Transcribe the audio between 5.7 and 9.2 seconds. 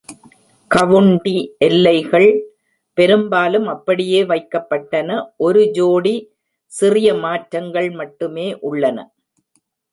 ஜோடி சிறிய மாற்றங்கள் மட்டுமே உள்ளன.